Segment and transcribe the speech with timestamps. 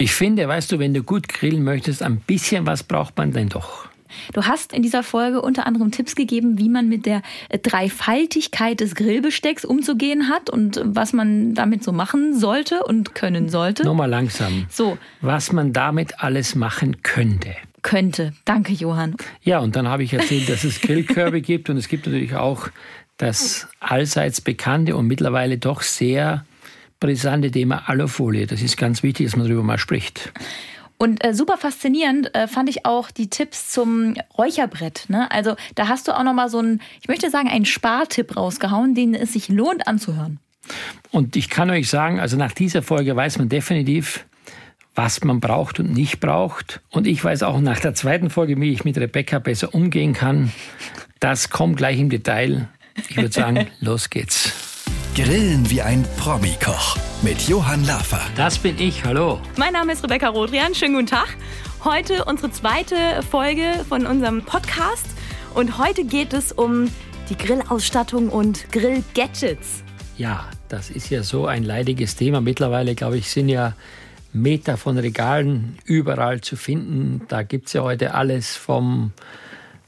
[0.00, 3.48] Ich finde, weißt du, wenn du gut grillen möchtest, ein bisschen was braucht man denn
[3.48, 3.88] doch.
[4.32, 7.20] Du hast in dieser Folge unter anderem Tipps gegeben, wie man mit der
[7.62, 13.82] Dreifaltigkeit des Grillbestecks umzugehen hat und was man damit so machen sollte und können sollte.
[13.82, 14.66] Nochmal langsam.
[14.70, 14.96] So.
[15.20, 17.56] Was man damit alles machen könnte.
[17.82, 18.32] Könnte.
[18.44, 19.16] Danke, Johann.
[19.42, 22.68] Ja, und dann habe ich erzählt, dass es Grillkörbe gibt und es gibt natürlich auch
[23.16, 26.44] das allseits bekannte und mittlerweile doch sehr
[27.00, 28.46] brisante Thema Alufolie.
[28.46, 30.32] Das ist ganz wichtig, dass man darüber mal spricht.
[30.98, 35.04] Und äh, super faszinierend äh, fand ich auch die Tipps zum Räucherbrett.
[35.08, 35.30] Ne?
[35.30, 38.94] Also da hast du auch noch mal so einen, ich möchte sagen, einen Spartipp rausgehauen,
[38.96, 40.40] den es sich lohnt anzuhören.
[41.12, 44.26] Und ich kann euch sagen, also nach dieser Folge weiß man definitiv,
[44.96, 46.80] was man braucht und nicht braucht.
[46.90, 50.52] Und ich weiß auch nach der zweiten Folge, wie ich mit Rebecca besser umgehen kann.
[51.20, 52.68] Das kommt gleich im Detail.
[53.08, 54.77] Ich würde sagen, los geht's.
[55.20, 58.20] Grillen wie ein Promi-Koch mit Johann Lafer.
[58.36, 59.40] Das bin ich, hallo.
[59.56, 61.36] Mein Name ist Rebecca Rodrian, schönen guten Tag.
[61.82, 62.94] Heute unsere zweite
[63.28, 65.06] Folge von unserem Podcast
[65.54, 66.88] und heute geht es um
[67.30, 69.82] die Grillausstattung und Grillgadgets.
[70.16, 72.40] Ja, das ist ja so ein leidiges Thema.
[72.40, 73.74] Mittlerweile, glaube ich, sind ja
[74.32, 77.22] Meter von Regalen überall zu finden.
[77.26, 79.10] Da gibt es ja heute alles vom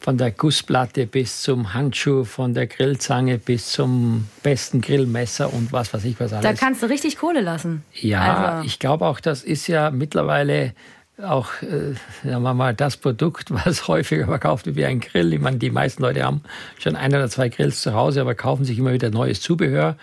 [0.01, 5.93] von der Gussplatte bis zum Handschuh, von der Grillzange bis zum besten Grillmesser und was
[5.93, 6.43] weiß ich was alles.
[6.43, 7.85] Da kannst du richtig Kohle lassen.
[7.95, 8.67] Ja, also.
[8.67, 10.73] ich glaube auch, das ist ja mittlerweile
[11.23, 15.35] auch, äh, sagen wir mal, das Produkt, was häufiger verkauft wird wie ein Grill.
[15.35, 16.43] Ich meine, die meisten Leute haben
[16.79, 19.97] schon ein oder zwei Grills zu Hause, aber kaufen sich immer wieder neues Zubehör.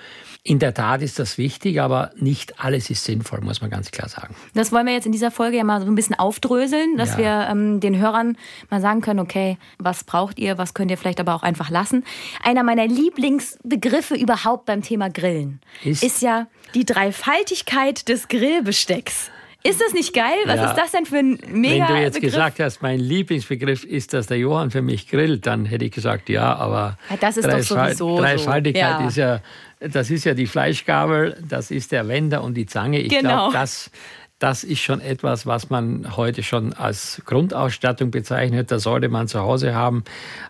[0.48, 4.08] In der Tat ist das wichtig, aber nicht alles ist sinnvoll, muss man ganz klar
[4.08, 4.34] sagen.
[4.54, 7.18] Das wollen wir jetzt in dieser Folge ja mal so ein bisschen aufdröseln, dass ja.
[7.18, 8.38] wir ähm, den Hörern
[8.70, 12.06] mal sagen können, okay, was braucht ihr, was könnt ihr vielleicht aber auch einfach lassen.
[12.42, 19.30] Einer meiner Lieblingsbegriffe überhaupt beim Thema Grillen ist, ist ja die Dreifaltigkeit des Grillbestecks.
[19.68, 20.38] Ist das nicht geil?
[20.46, 20.70] Was ja.
[20.70, 22.34] ist das denn für ein mega Wenn du jetzt Begriff?
[22.34, 26.30] gesagt hast, mein Lieblingsbegriff ist, dass der Johann für mich grillt, dann hätte ich gesagt,
[26.30, 29.08] ja, aber ja, das ist doch sowieso Dreifaltigkeit so.
[29.08, 29.42] ist ja
[29.80, 33.00] das ist ja die Fleischgabel, das ist der Wender und die Zange.
[33.00, 33.50] Ich genau.
[33.50, 33.92] glaube, das,
[34.40, 38.72] das ist schon etwas, was man heute schon als Grundausstattung bezeichnet.
[38.72, 40.04] Das sollte man zu Hause haben.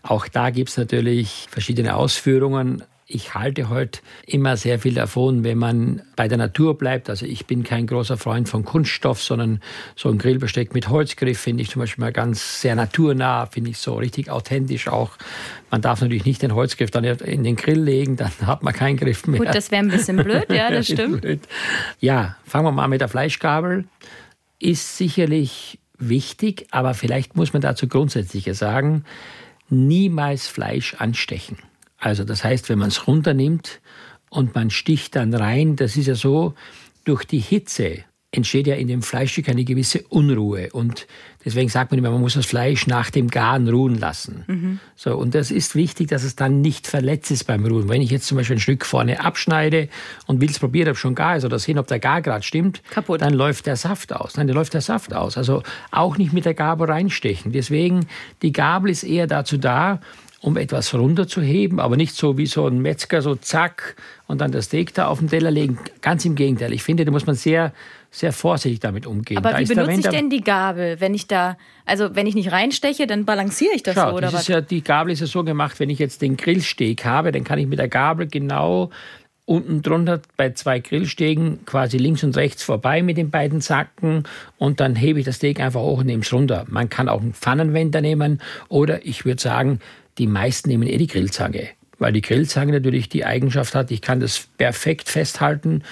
[0.04, 2.84] Auch da gibt es natürlich verschiedene Ausführungen.
[3.10, 7.10] Ich halte heute immer sehr viel davon, wenn man bei der Natur bleibt.
[7.10, 9.62] Also ich bin kein großer Freund von Kunststoff, sondern
[9.96, 13.78] so ein Grillbesteck mit Holzgriff finde ich zum Beispiel mal ganz sehr naturnah, finde ich
[13.78, 15.12] so richtig authentisch auch.
[15.72, 18.98] Man darf natürlich nicht den Holzgriff dann in den Grill legen, dann hat man keinen
[18.98, 19.40] Griff mehr.
[19.40, 21.26] Gut, das wäre ein bisschen blöd, ja, das stimmt.
[22.02, 23.86] Ja, fangen wir mal an mit der Fleischgabel.
[24.60, 29.06] Ist sicherlich wichtig, aber vielleicht muss man dazu grundsätzlicher sagen,
[29.70, 31.58] niemals Fleisch anstechen.
[31.98, 33.82] Also das heißt, wenn man es runternimmt
[34.30, 36.54] und man sticht dann rein, das ist ja so,
[37.06, 40.70] durch die Hitze entsteht ja in dem Fleischstück eine gewisse Unruhe.
[40.74, 41.08] Und
[41.46, 44.44] deswegen sagt man immer, man muss das Fleisch nach dem Garen ruhen lassen.
[44.48, 44.80] Mhm.
[44.98, 47.88] So, und das ist wichtig, dass es dann nicht verletzt ist beim Ruhen.
[47.88, 49.88] Wenn ich jetzt zum Beispiel ein Stück vorne abschneide
[50.26, 53.22] und will es probieren, ob schon gar ist oder sehen, ob der Gargrad stimmt, Kaputt.
[53.22, 54.36] dann läuft der Saft aus.
[54.36, 55.38] Nein, dann läuft der Saft aus.
[55.38, 57.54] Also auch nicht mit der Gabel reinstechen.
[57.54, 58.08] Deswegen,
[58.42, 60.02] die Gabel ist eher dazu da,
[60.40, 63.96] um etwas runterzuheben, aber nicht so wie so ein Metzger, so zack
[64.28, 65.80] und dann das Steak da auf den Teller legen.
[66.02, 66.74] Ganz im Gegenteil.
[66.74, 67.74] Ich finde, da muss man sehr,
[68.12, 69.38] sehr vorsichtig damit umgehen.
[69.38, 72.52] Aber da wie benutze ich denn die Gabel, wenn ich da, also wenn ich nicht
[72.52, 74.42] reinsteche, dann balanciere ich das Schau, so oder das was?
[74.42, 77.44] Ist ja, die Gabel ist ja so gemacht, wenn ich jetzt den Grillsteak habe, dann
[77.44, 78.92] kann ich mit der Gabel genau
[79.46, 84.24] unten drunter bei zwei Grillstegen quasi links und rechts vorbei mit den beiden Zacken
[84.58, 86.66] und dann hebe ich das Steak einfach hoch und nehme es runter.
[86.68, 89.80] Man kann auch einen Pfannenwender nehmen oder ich würde sagen,
[90.18, 91.70] die meisten nehmen eh die Grillzange,
[92.00, 95.84] weil die Grillzange natürlich die Eigenschaft hat, ich kann das perfekt festhalten,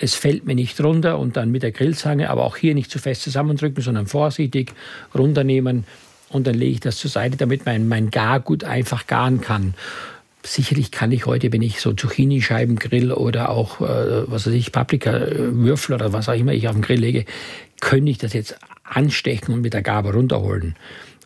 [0.00, 2.98] es fällt mir nicht runter und dann mit der Grillzange, aber auch hier nicht zu
[2.98, 4.72] fest zusammendrücken, sondern vorsichtig
[5.14, 5.84] runternehmen
[6.28, 9.74] und dann lege ich das zur Seite, damit mein, mein Gar gut einfach garen kann.
[10.44, 14.72] Sicherlich kann ich heute, wenn ich so Zucchini-Scheiben grill oder auch, äh, was weiß ich,
[14.72, 17.24] Paprika-Würfel oder was auch immer ich auf den Grill lege,
[17.80, 20.76] könnte ich das jetzt anstechen und mit der Gabel runterholen.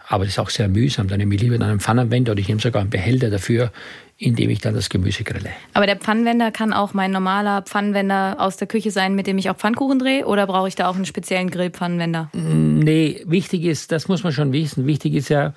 [0.09, 1.09] Aber das ist auch sehr mühsam.
[1.09, 3.73] Dann nehme ich lieber einen Pfannenwender oder ich nehme sogar einen Behälter dafür,
[4.19, 5.51] in dem ich dann das Gemüse grille.
[5.75, 9.51] Aber der Pfannenwender kann auch mein normaler Pfannenwender aus der Küche sein, mit dem ich
[9.51, 10.27] auch Pfannkuchen drehe?
[10.27, 12.31] Oder brauche ich da auch einen speziellen Grillpfannenwender?
[12.33, 15.55] Nee, wichtig ist, das muss man schon wissen, wichtig ist ja,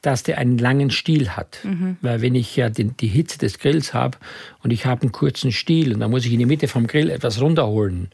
[0.00, 1.58] dass der einen langen Stiel hat.
[1.64, 1.96] Mhm.
[2.00, 4.16] Weil wenn ich ja die, die Hitze des Grills habe
[4.62, 7.10] und ich habe einen kurzen Stiel und dann muss ich in die Mitte vom Grill
[7.10, 8.10] etwas runterholen,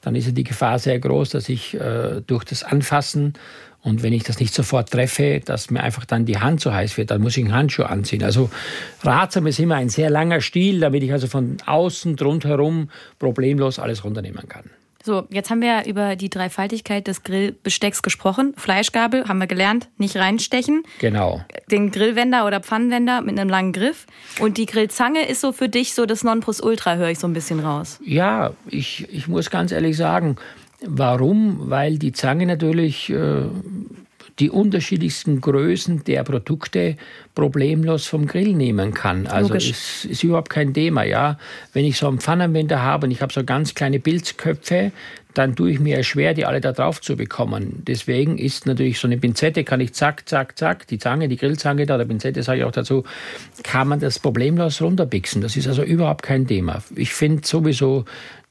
[0.00, 3.34] dann ist ja die Gefahr sehr groß, dass ich äh, durch das Anfassen
[3.88, 6.98] und wenn ich das nicht sofort treffe, dass mir einfach dann die Hand so heiß
[6.98, 8.22] wird, dann muss ich einen Handschuh anziehen.
[8.22, 8.50] Also
[9.02, 14.04] ratsam ist immer ein sehr langer Stiel, damit ich also von außen drumherum problemlos alles
[14.04, 14.64] runternehmen kann.
[15.04, 18.52] So, jetzt haben wir ja über die Dreifaltigkeit des Grillbestecks gesprochen.
[18.58, 20.82] Fleischgabel haben wir gelernt, nicht reinstechen.
[20.98, 21.42] Genau.
[21.70, 24.06] Den Grillwender oder Pfannenwender mit einem langen Griff.
[24.40, 27.60] Und die Grillzange ist so für dich so das Nonplusultra, höre ich so ein bisschen
[27.60, 28.00] raus.
[28.04, 30.36] Ja, ich, ich muss ganz ehrlich sagen,
[30.86, 31.70] warum?
[31.70, 33.42] Weil die Zange natürlich äh,
[34.38, 36.96] die unterschiedlichsten Größen der Produkte
[37.34, 39.26] problemlos vom Grill nehmen kann.
[39.26, 41.38] Also ist, ist überhaupt kein Thema, ja.
[41.72, 44.92] Wenn ich so einen Pfannenwender habe und ich habe so ganz kleine Pilzköpfe,
[45.34, 47.82] dann tue ich mir schwer, die alle da drauf zu bekommen.
[47.86, 51.86] Deswegen ist natürlich so eine Pinzette, kann ich zack, zack, zack, die Zange, die Grillzange
[51.86, 53.04] da, der Pinzette sage ich auch dazu,
[53.62, 55.42] kann man das problemlos runterbixen.
[55.42, 56.82] Das ist also überhaupt kein Thema.
[56.96, 58.04] Ich finde sowieso,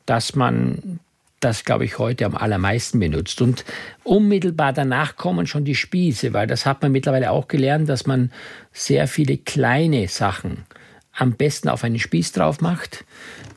[0.06, 1.00] dass man
[1.40, 3.42] das, glaube ich, heute am allermeisten benutzt.
[3.42, 3.64] Und
[4.04, 8.32] unmittelbar danach kommen schon die Spieße, weil das hat man mittlerweile auch gelernt, dass man
[8.72, 10.66] sehr viele kleine Sachen
[11.14, 13.06] am besten auf einen Spieß drauf macht.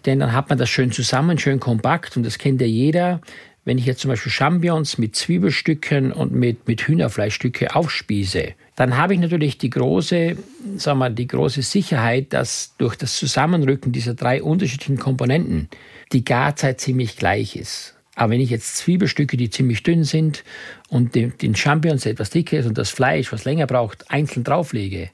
[0.06, 3.20] Denn dann hat man das schön zusammen, schön kompakt und das kennt ja jeder.
[3.64, 9.12] Wenn ich jetzt zum Beispiel Champignons mit Zwiebelstücken und mit, mit Hühnerfleischstücke aufspieße, dann habe
[9.12, 10.36] ich natürlich die große,
[10.76, 15.68] sagen wir, die große Sicherheit, dass durch das Zusammenrücken dieser drei unterschiedlichen Komponenten
[16.12, 17.94] die Garzeit ziemlich gleich ist.
[18.14, 20.44] Aber wenn ich jetzt Zwiebelstücke, die ziemlich dünn sind
[20.88, 25.10] und den, den Champignons etwas dicker ist und das Fleisch, was länger braucht, einzeln drauflege,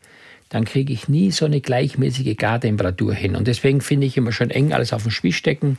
[0.48, 3.36] dann kriege ich nie so eine gleichmäßige Gartemperatur hin.
[3.36, 5.78] Und deswegen finde ich immer schön eng alles auf den Spieß stecken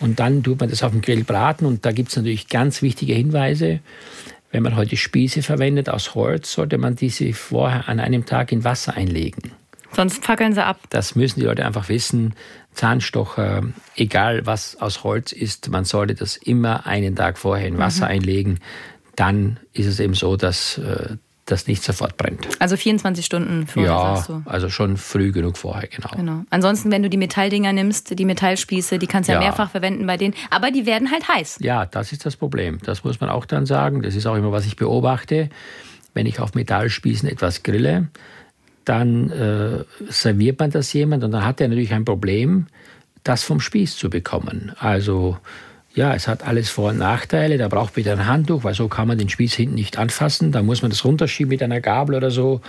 [0.00, 1.66] und dann tut man das auf dem Grill braten.
[1.66, 3.80] Und da gibt es natürlich ganz wichtige Hinweise.
[4.50, 8.64] Wenn man heute Spieße verwendet aus Holz, sollte man diese vorher an einem Tag in
[8.64, 9.52] Wasser einlegen.
[9.92, 10.80] Sonst fackeln sie ab.
[10.90, 12.34] Das müssen die Leute einfach wissen.
[12.72, 13.64] Zahnstocher,
[13.96, 18.12] egal was aus Holz ist, man sollte das immer einen Tag vorher in Wasser mhm.
[18.12, 18.60] einlegen.
[19.16, 21.16] Dann ist es eben so, dass äh,
[21.50, 22.48] das nicht sofort brennt.
[22.58, 24.42] Also 24 Stunden vorher, ja, sagst du?
[24.44, 26.10] also schon früh genug vorher, genau.
[26.14, 26.44] genau.
[26.50, 29.40] Ansonsten, wenn du die Metalldinger nimmst, die Metallspieße, die kannst du ja.
[29.40, 31.58] ja mehrfach verwenden bei denen, aber die werden halt heiß.
[31.60, 32.78] Ja, das ist das Problem.
[32.84, 34.02] Das muss man auch dann sagen.
[34.02, 35.48] Das ist auch immer, was ich beobachte.
[36.14, 38.08] Wenn ich auf Metallspießen etwas grille,
[38.84, 42.66] dann äh, serviert man das jemand und dann hat er natürlich ein Problem,
[43.22, 44.72] das vom Spieß zu bekommen.
[44.78, 45.36] Also
[45.98, 47.58] ja, es hat alles Vor- und Nachteile.
[47.58, 50.52] Da braucht man wieder ein Handtuch, weil so kann man den Spieß hinten nicht anfassen.
[50.52, 52.60] Da muss man das runterschieben mit einer Gabel oder so.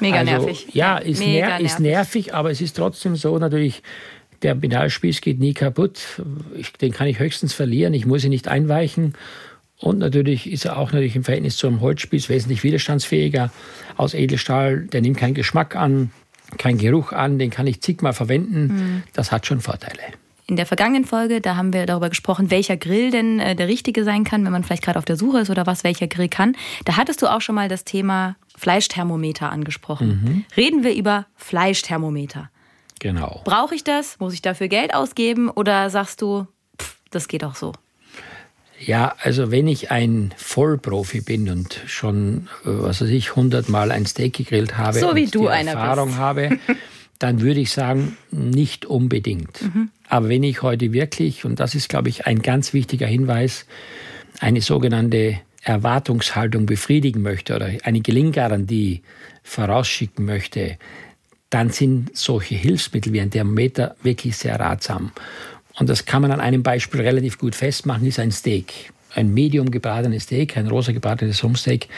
[0.00, 0.68] Mega also, nervig.
[0.72, 1.66] Ja, ist, Mega ner nervig.
[1.66, 3.82] ist nervig, aber es ist trotzdem so natürlich,
[4.40, 6.00] der Metallspieß geht nie kaputt.
[6.56, 7.92] Ich, den kann ich höchstens verlieren.
[7.92, 9.12] Ich muss ihn nicht einweichen.
[9.80, 13.52] Und natürlich ist er auch natürlich im Verhältnis zum Holzspieß wesentlich widerstandsfähiger
[13.98, 14.86] aus Edelstahl.
[14.86, 16.10] Der nimmt keinen Geschmack an,
[16.56, 18.62] keinen Geruch an, den kann ich zigmal verwenden.
[18.62, 19.02] Mhm.
[19.12, 20.00] Das hat schon Vorteile.
[20.48, 24.02] In der vergangenen Folge, da haben wir darüber gesprochen, welcher Grill denn äh, der richtige
[24.02, 26.56] sein kann, wenn man vielleicht gerade auf der Suche ist oder was welcher Grill kann.
[26.86, 30.08] Da hattest du auch schon mal das Thema Fleischthermometer angesprochen.
[30.08, 30.44] Mhm.
[30.56, 32.48] Reden wir über Fleischthermometer.
[32.98, 33.42] Genau.
[33.44, 34.18] Brauche ich das?
[34.20, 35.50] Muss ich dafür Geld ausgeben?
[35.50, 36.46] Oder sagst du,
[36.80, 37.72] pff, das geht auch so?
[38.80, 44.06] Ja, also wenn ich ein Vollprofi bin und schon, äh, was weiß ich, hundertmal ein
[44.06, 46.18] Steak gegrillt habe so wie und du die Erfahrung bist.
[46.18, 46.58] habe,
[47.18, 49.62] dann würde ich sagen, nicht unbedingt.
[49.62, 49.90] Mhm.
[50.08, 53.66] Aber wenn ich heute wirklich, und das ist, glaube ich, ein ganz wichtiger Hinweis,
[54.40, 59.02] eine sogenannte Erwartungshaltung befriedigen möchte oder eine Gelinggarantie
[59.42, 60.78] vorausschicken möchte,
[61.50, 65.12] dann sind solche Hilfsmittel wie ein Thermometer wirklich sehr ratsam.
[65.78, 68.92] Und das kann man an einem Beispiel relativ gut festmachen, ist ein Steak.
[69.14, 71.88] Ein medium gebratenes Steak, ein rosa gebratenes Rumsteak,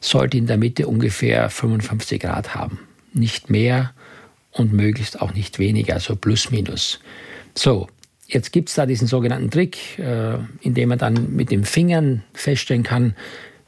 [0.00, 2.80] sollte in der Mitte ungefähr 55 Grad haben.
[3.12, 3.92] Nicht mehr
[4.52, 7.00] und möglichst auch nicht weniger, also plus minus.
[7.54, 7.88] So,
[8.26, 12.22] jetzt gibt es da diesen sogenannten Trick, äh, in dem man dann mit den Fingern
[12.34, 13.14] feststellen kann,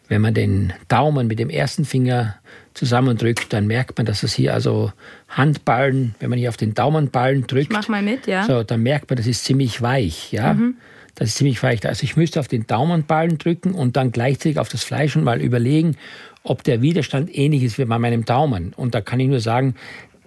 [0.08, 2.36] wenn man den Daumen mit dem ersten Finger
[2.74, 4.92] zusammendrückt, dann merkt man, dass es hier also
[5.28, 8.44] Handballen, wenn man hier auf den Daumenballen drückt, ich mach mal mit, ja.
[8.44, 10.54] So, dann merkt man, das ist ziemlich weich, ja.
[10.54, 10.76] Mhm.
[11.14, 11.86] Das ist ziemlich weich.
[11.86, 15.42] Also ich müsste auf den Daumenballen drücken und dann gleichzeitig auf das Fleisch und mal
[15.42, 15.96] überlegen,
[16.42, 18.72] ob der Widerstand ähnlich ist wie bei meinem Daumen.
[18.74, 19.74] Und da kann ich nur sagen,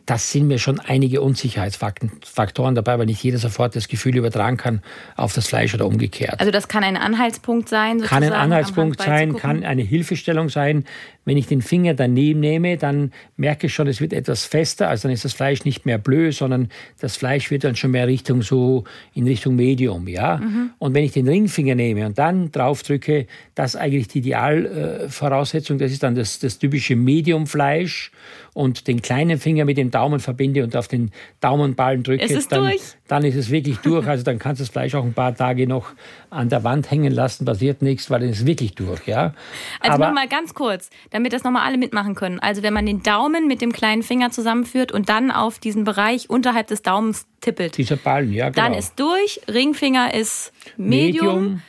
[0.06, 4.82] das sind mir schon einige Unsicherheitsfaktoren dabei, weil nicht jeder sofort das Gefühl übertragen kann
[5.16, 6.40] auf das Fleisch oder umgekehrt.
[6.40, 8.02] Also das kann ein Anhaltspunkt sein.
[8.02, 10.86] Kann ein Anhaltspunkt sein, kann eine Hilfestellung sein.
[11.28, 14.90] Wenn ich den Finger daneben nehme, dann merke ich schon, es wird etwas fester.
[14.90, 16.70] Also dann ist das Fleisch nicht mehr blöd, sondern
[17.00, 18.84] das Fleisch wird dann schon mehr Richtung so
[19.16, 20.38] in Richtung Medium, ja.
[20.38, 20.70] Mhm.
[20.78, 25.80] Und wenn ich den Ringfinger nehme und dann drauf drücke, das ist eigentlich die Idealvoraussetzung.
[25.80, 28.12] Das ist dann das, das typische Mediumfleisch
[28.56, 32.72] und den kleinen Finger mit dem Daumen verbinde und auf den Daumenballen drücke, ist dann,
[33.10, 34.08] dann ist es wirklich durch.
[34.08, 35.90] Also dann kannst du das Fleisch auch ein paar Tage noch
[36.30, 39.06] an der Wand hängen lassen, passiert nichts, weil dann ist es wirklich durch.
[39.08, 39.34] Ja?
[39.82, 42.40] Also nochmal ganz kurz, damit das nochmal alle mitmachen können.
[42.40, 46.30] Also wenn man den Daumen mit dem kleinen Finger zusammenführt und dann auf diesen Bereich
[46.30, 47.78] unterhalb des Daumens tippelt.
[47.78, 48.70] Dieser Ballen, ja genau.
[48.70, 51.26] Dann ist durch, Ringfinger ist Medium.
[51.26, 51.62] Medium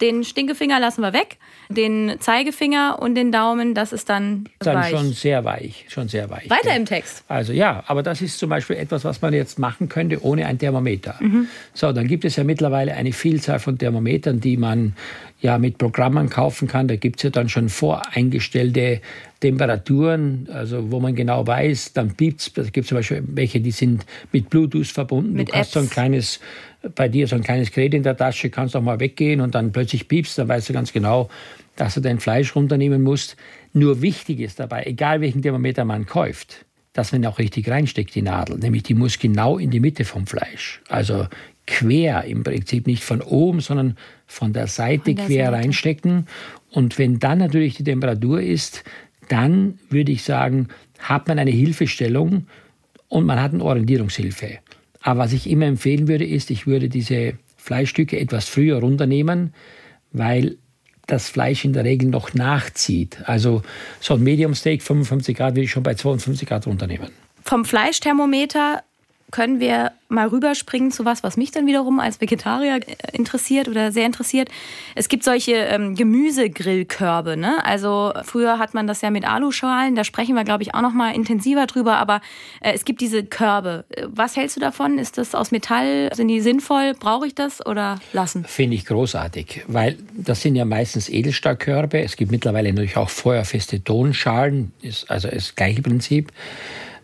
[0.00, 1.38] Den Stinkefinger lassen wir weg.
[1.68, 4.90] Den Zeigefinger und den Daumen, das ist dann, dann weich.
[4.90, 6.48] schon sehr weich, schon sehr weich.
[6.48, 7.24] Weiter im Text.
[7.28, 10.58] Also ja, aber das ist zum Beispiel etwas, was man jetzt machen könnte ohne ein
[10.58, 11.16] Thermometer.
[11.20, 11.48] Mhm.
[11.74, 14.94] So, dann gibt es ja mittlerweile eine Vielzahl von Thermometern, die man
[15.40, 16.88] ja mit Programmen kaufen kann.
[16.88, 19.00] Da gibt es ja dann schon voreingestellte
[19.40, 22.52] Temperaturen, also wo man genau weiß, dann piept es.
[22.56, 25.34] Es gibt zum Beispiel welche, die sind mit Bluetooth verbunden.
[25.34, 25.94] Mit du hast so ein Apps.
[25.94, 26.40] kleines,
[26.96, 29.70] bei dir so ein kleines Gerät in der Tasche, kannst auch mal weggehen und dann
[29.70, 31.28] plötzlich piepst, dann weißt du ganz genau,
[31.76, 33.36] dass du dein Fleisch runternehmen musst.
[33.72, 38.22] Nur wichtig ist dabei, egal welchen Thermometer man kauft, dass man auch richtig reinsteckt, die
[38.22, 38.58] Nadel.
[38.58, 40.82] Nämlich die muss genau in die Mitte vom Fleisch.
[40.88, 41.28] Also
[41.68, 43.96] quer im Prinzip, nicht von oben, sondern
[44.26, 45.56] von der Seite Von der quer Seite.
[45.56, 46.26] reinstecken.
[46.70, 48.84] Und wenn dann natürlich die Temperatur ist,
[49.28, 52.46] dann würde ich sagen, hat man eine Hilfestellung
[53.08, 54.58] und man hat eine Orientierungshilfe.
[55.02, 59.52] Aber was ich immer empfehlen würde, ist, ich würde diese Fleischstücke etwas früher runternehmen,
[60.12, 60.56] weil
[61.06, 63.18] das Fleisch in der Regel noch nachzieht.
[63.24, 63.62] Also
[64.00, 67.10] so ein Medium Steak, 55 Grad, würde ich schon bei 52 Grad runternehmen.
[67.44, 68.82] Vom Fleischthermometer
[69.30, 73.92] können wir mal rüberspringen zu was, was mich dann wiederum als Vegetarier äh, interessiert oder
[73.92, 74.48] sehr interessiert.
[74.94, 77.36] Es gibt solche ähm, Gemüsegrillkörbe.
[77.36, 77.64] Ne?
[77.64, 79.94] Also früher hat man das ja mit Aluschalen.
[79.94, 81.96] Da sprechen wir, glaube ich, auch noch mal intensiver drüber.
[81.96, 82.22] Aber
[82.60, 83.84] äh, es gibt diese Körbe.
[84.06, 84.98] Was hältst du davon?
[84.98, 86.10] Ist das aus Metall?
[86.14, 86.94] Sind die sinnvoll?
[86.98, 88.44] Brauche ich das oder lassen?
[88.44, 92.00] Finde ich großartig, weil das sind ja meistens Edelstahlkörbe.
[92.00, 96.32] Es gibt mittlerweile natürlich auch feuerfeste Tonschalen, ist also das gleiche Prinzip.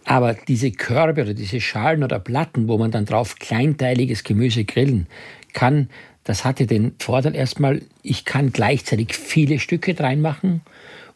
[0.05, 5.07] Aber diese Körbe oder diese Schalen oder Platten, wo man dann drauf kleinteiliges Gemüse grillen
[5.53, 5.89] kann,
[6.25, 10.63] das hatte den Vorteil erstmal, ich kann gleichzeitig viele Stücke reinmachen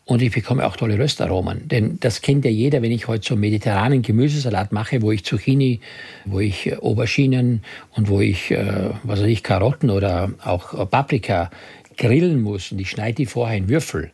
[0.04, 1.68] und ich bekomme auch tolle Röstaromen.
[1.68, 5.24] Denn das kennt ja jeder, wenn ich heute so einen mediterranen Gemüsesalat mache, wo ich
[5.24, 5.80] Zucchini,
[6.24, 7.62] wo ich äh, Auberginen
[7.94, 11.50] und wo ich, äh, was weiß ich, Karotten oder auch äh, Paprika
[11.98, 14.10] grillen muss und ich schneide die vorher in Würfel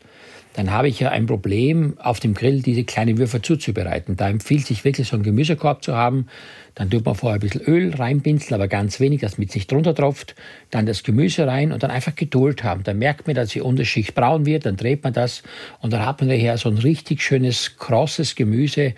[0.54, 4.16] dann habe ich ja ein Problem, auf dem Grill diese kleinen Würfel zuzubereiten.
[4.16, 6.28] Da empfiehlt sich wirklich so einen Gemüsekorb zu haben.
[6.76, 9.96] Dann tut man vorher ein bisschen Öl reinpinseln, aber ganz wenig, dass mit nicht drunter
[9.96, 10.36] tropft.
[10.70, 12.84] Dann das Gemüse rein und dann einfach Geduld haben.
[12.84, 15.42] Dann merkt man, dass die Unterschicht braun wird, dann dreht man das
[15.80, 18.94] und dann hat man daher so ein richtig schönes, krosses Gemüse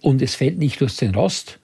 [0.00, 1.58] und es fällt nicht durch den Rost.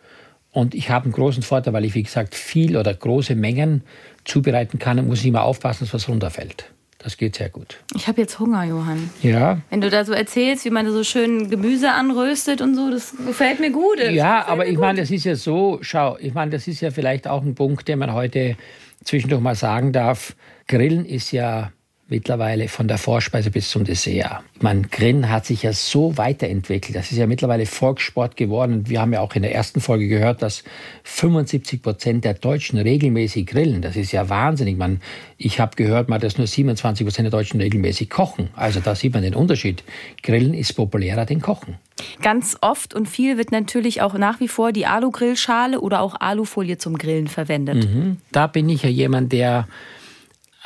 [0.51, 3.83] Und ich habe einen großen Vorteil, weil ich, wie gesagt, viel oder große Mengen
[4.25, 6.73] zubereiten kann und muss immer aufpassen, dass was runterfällt.
[6.99, 7.77] Das geht sehr gut.
[7.95, 9.11] Ich habe jetzt Hunger, Johann.
[9.23, 13.15] Ja, Wenn du da so erzählst, wie man so schön Gemüse anröstet und so, das
[13.27, 14.01] gefällt mir gut.
[14.01, 16.91] Das Ja, aber ich meine, das ist ja so, schau, ich meine, das ist ja
[16.91, 18.57] vielleicht auch ein Punkt, den man heute
[19.05, 20.35] zwischendurch mal sagen darf.
[20.69, 21.71] Grillen ist ja
[22.09, 24.43] mittlerweile von der Vorspeise bis zum Dessert.
[24.61, 26.97] Meine, Grillen hat sich ja so weiterentwickelt.
[26.97, 28.75] Das ist ja mittlerweile Volkssport geworden.
[28.75, 30.63] Und wir haben ja auch in der ersten Folge gehört, dass
[31.03, 33.83] 75 Prozent der Deutschen regelmäßig grillen.
[33.83, 34.77] Das ist ja wahnsinnig.
[34.77, 35.01] Man,
[35.37, 38.51] ich habe gehört mal, dass nur 27 Prozent der Deutschen regelmäßig kochen.
[38.55, 39.83] Also da sieht man den Unterschied.
[40.23, 41.75] Grillen ist populärer denn Kochen.
[42.23, 46.79] Ganz oft und viel wird natürlich auch nach wie vor die Alu-Grillschale oder auch Alufolie
[46.79, 47.89] zum Grillen verwendet.
[48.33, 49.67] Da bin ich ja jemand, der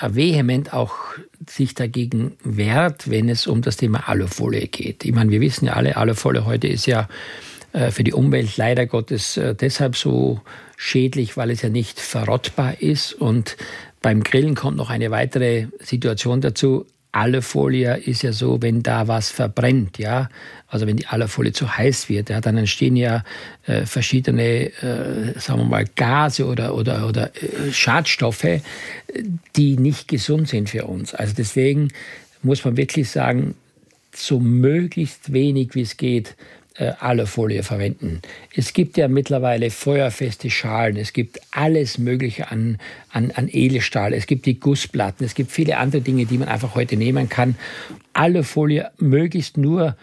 [0.08, 0.94] vehement auch
[1.48, 5.04] sich dagegen wehrt, wenn es um das Thema Alufolie geht.
[5.04, 7.08] Ich meine, wir wissen ja alle, Alufolie heute ist ja
[7.72, 10.40] äh, für die Umwelt leider Gottes äh, deshalb so
[10.76, 13.14] schädlich, weil es ja nicht verrottbar ist.
[13.14, 13.56] Und
[14.02, 16.86] beim Grillen kommt noch eine weitere Situation dazu.
[17.12, 20.28] Alufolie ist ja so, wenn da was verbrennt, ja,
[20.68, 23.24] also wenn die Alufolie zu heiß wird, ja, dann entstehen ja
[23.66, 28.60] äh, verschiedene, äh, sagen wir mal, Gase oder, oder, oder äh, Schadstoffe, äh,
[29.56, 31.14] die nicht gesund sind für uns.
[31.14, 31.88] Also deswegen
[32.42, 33.54] muss man wirklich sagen,
[34.14, 36.36] so möglichst wenig wie es geht
[36.80, 38.22] äh, Alufolie verwenden.
[38.56, 42.78] Es gibt ja mittlerweile feuerfeste Schalen, es gibt alles Mögliche an,
[43.10, 46.74] an, an Edelstahl, es gibt die Gussplatten, es gibt viele andere Dinge, die man einfach
[46.74, 47.56] heute nehmen kann.
[48.14, 49.94] Alufolie möglichst nur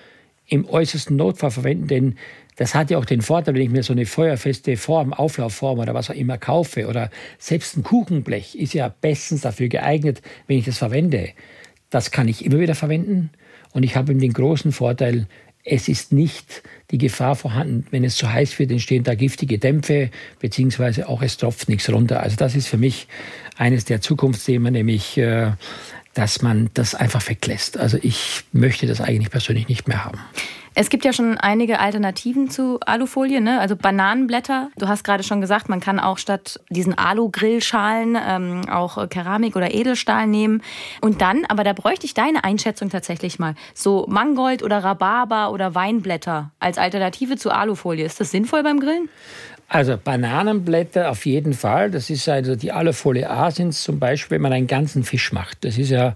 [0.45, 2.15] im äußersten Notfall verwenden, denn
[2.57, 5.95] das hat ja auch den Vorteil, wenn ich mir so eine feuerfeste Form, Auflaufform oder
[5.95, 10.65] was auch immer kaufe oder selbst ein Kuchenblech ist ja bestens dafür geeignet, wenn ich
[10.65, 11.29] das verwende.
[11.89, 13.31] Das kann ich immer wieder verwenden
[13.73, 15.27] und ich habe eben den großen Vorteil,
[15.67, 20.09] es ist nicht die Gefahr vorhanden, wenn es zu heiß wird, entstehen da giftige Dämpfe,
[20.39, 22.21] beziehungsweise auch es tropft nichts runter.
[22.21, 23.07] Also das ist für mich
[23.57, 25.51] eines der Zukunftsthemen, nämlich, äh,
[26.13, 27.77] dass man das einfach weglässt.
[27.77, 30.19] Also ich möchte das eigentlich persönlich nicht mehr haben.
[30.79, 33.59] Es gibt ja schon einige Alternativen zu Alufolie, ne?
[33.59, 34.69] also Bananenblätter.
[34.77, 39.73] Du hast gerade schon gesagt, man kann auch statt diesen Alu-Grillschalen ähm, auch Keramik oder
[39.73, 40.61] Edelstahl nehmen.
[41.01, 45.73] Und dann, aber da bräuchte ich deine Einschätzung tatsächlich mal, so Mangold oder Rhabarber oder
[45.73, 48.05] Weinblätter als Alternative zu Alufolie.
[48.05, 49.09] Ist das sinnvoll beim Grillen?
[49.69, 51.89] Also Bananenblätter auf jeden Fall.
[51.89, 55.65] Das ist also die Alufolie A sind zum Beispiel, wenn man einen ganzen Fisch macht.
[55.65, 56.13] Das ist ja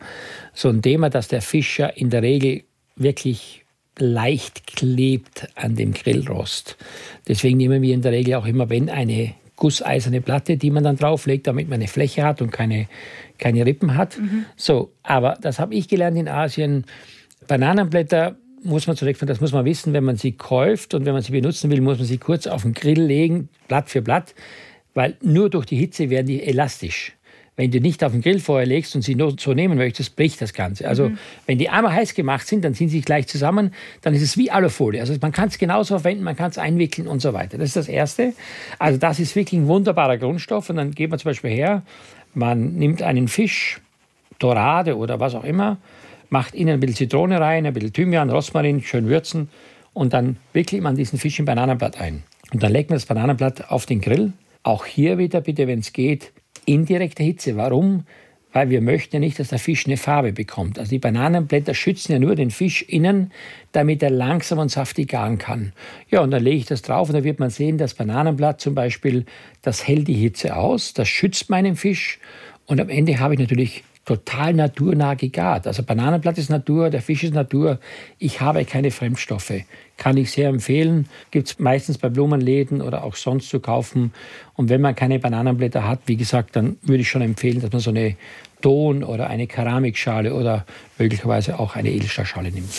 [0.53, 2.61] so ein Thema, dass der Fisch ja in der Regel
[2.95, 3.60] wirklich
[3.97, 6.77] leicht klebt an dem Grillrost.
[7.27, 10.95] Deswegen nehmen wir in der Regel auch immer, wenn eine gusseiserne Platte, die man dann
[10.95, 12.87] drauflegt, damit man eine Fläche hat und keine,
[13.37, 14.17] keine Rippen hat.
[14.17, 14.45] Mhm.
[14.55, 16.85] So, aber das habe ich gelernt in Asien.
[17.47, 21.21] Bananenblätter muss man zurück, das muss man wissen, wenn man sie kauft und wenn man
[21.21, 24.33] sie benutzen will, muss man sie kurz auf den Grill legen, Blatt für Blatt,
[24.93, 27.13] weil nur durch die Hitze werden die elastisch.
[27.57, 30.53] Wenn du nicht auf den Grillfeuer legst und sie nur so nehmen möchtest, bricht das
[30.53, 30.87] Ganze.
[30.87, 31.17] Also mhm.
[31.45, 34.37] wenn die einmal heiß gemacht sind, dann ziehen sie sich gleich zusammen, dann ist es
[34.37, 35.01] wie Alufolie.
[35.01, 37.57] Also man kann es genauso verwenden, man kann es einwickeln und so weiter.
[37.57, 38.33] Das ist das Erste.
[38.79, 41.83] Also das ist wirklich ein wunderbarer Grundstoff und dann geht man zum Beispiel her,
[42.33, 43.81] man nimmt einen Fisch,
[44.39, 45.77] Dorade oder was auch immer,
[46.29, 49.49] macht innen ein bisschen Zitrone rein, ein bisschen Thymian, Rosmarin, schön würzen
[49.93, 52.23] und dann wickelt man diesen Fisch im Bananenblatt ein.
[52.53, 54.33] Und dann legt man das Bananenblatt auf den Grill.
[54.63, 56.31] Auch hier wieder bitte, wenn es geht,
[56.65, 57.55] indirekte Hitze.
[57.57, 58.05] Warum?
[58.53, 60.77] Weil wir möchten ja nicht, dass der Fisch eine Farbe bekommt.
[60.77, 63.31] Also die Bananenblätter schützen ja nur den Fisch innen,
[63.71, 65.71] damit er langsam und saftig garen kann.
[66.09, 68.75] Ja, und dann lege ich das drauf und dann wird man sehen, das Bananenblatt zum
[68.75, 69.25] Beispiel,
[69.61, 72.19] das hält die Hitze aus, das schützt meinen Fisch
[72.65, 75.67] und am Ende habe ich natürlich total naturnah gegart.
[75.67, 77.79] Also Bananenblatt ist Natur, der Fisch ist Natur.
[78.17, 79.53] Ich habe keine Fremdstoffe.
[80.01, 81.07] Kann ich sehr empfehlen.
[81.29, 84.13] Gibt es meistens bei Blumenläden oder auch sonst zu kaufen.
[84.55, 87.81] Und wenn man keine Bananenblätter hat, wie gesagt, dann würde ich schon empfehlen, dass man
[87.81, 88.15] so eine
[88.63, 90.65] Ton- oder eine Keramikschale oder
[90.97, 92.71] möglicherweise auch eine Edelstahlschale nimmt.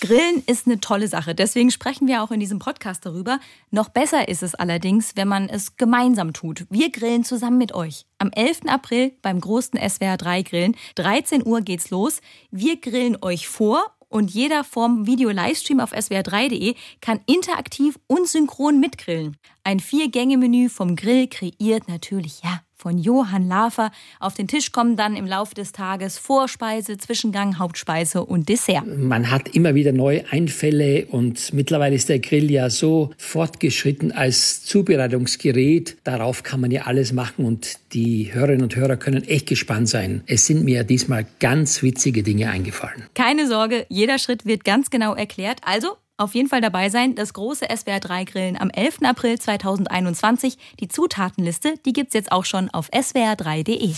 [0.00, 1.36] Grillen ist eine tolle Sache.
[1.36, 3.38] Deswegen sprechen wir auch in diesem Podcast darüber.
[3.70, 6.66] Noch besser ist es allerdings, wenn man es gemeinsam tut.
[6.70, 8.04] Wir grillen zusammen mit euch.
[8.18, 8.62] Am 11.
[8.66, 10.76] April beim großen SWR 3 Grillen.
[10.96, 12.20] 13 Uhr geht's los.
[12.50, 19.36] Wir grillen euch vor und jeder vom Video-Livestream auf swr3.de kann interaktiv und synchron mitgrillen.
[19.64, 23.92] Ein Vier-Gänge-Menü vom Grill kreiert natürlich, ja, von Johann Lafer.
[24.18, 28.84] Auf den Tisch kommen dann im Laufe des Tages Vorspeise, Zwischengang, Hauptspeise und Dessert.
[28.86, 34.64] Man hat immer wieder neue Einfälle und mittlerweile ist der Grill ja so fortgeschritten als
[34.64, 35.96] Zubereitungsgerät.
[36.02, 40.24] Darauf kann man ja alles machen und die Hörerinnen und Hörer können echt gespannt sein.
[40.26, 43.04] Es sind mir diesmal ganz witzige Dinge eingefallen.
[43.14, 45.60] Keine Sorge, jeder Schritt wird ganz genau erklärt.
[45.64, 47.14] Also auf jeden Fall dabei sein.
[47.14, 48.98] Das große SWR3-Grillen am 11.
[49.02, 50.58] April 2021.
[50.80, 53.94] Die Zutatenliste, die gibt es jetzt auch schon auf swr3.de.